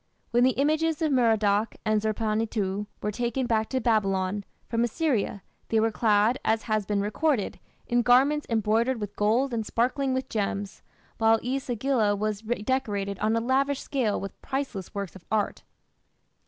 When 0.31 0.43
the 0.43 0.57
images 0.59 0.99
of 1.03 1.11
Merodach 1.11 1.75
and 1.85 2.01
Zerpanituᵐ 2.01 2.87
were 3.03 3.11
taken 3.11 3.45
back 3.45 3.69
to 3.69 3.79
Babylon, 3.79 4.43
from 4.67 4.83
Assyria, 4.83 5.43
they 5.67 5.79
were 5.79 5.91
clad, 5.91 6.39
as 6.43 6.63
has 6.63 6.87
been 6.87 7.01
recorded, 7.01 7.59
in 7.85 8.01
garments 8.01 8.47
embroidered 8.49 8.99
with 8.99 9.15
gold 9.15 9.53
and 9.53 9.63
sparkling 9.63 10.15
with 10.15 10.27
gems, 10.27 10.81
while 11.19 11.37
E 11.43 11.59
sagila 11.59 12.17
was 12.17 12.43
redecorated 12.43 13.19
on 13.19 13.35
a 13.35 13.39
lavish 13.39 13.79
scale 13.81 14.19
with 14.19 14.41
priceless 14.41 14.95
works 14.95 15.15
of 15.15 15.23
art. 15.31 15.61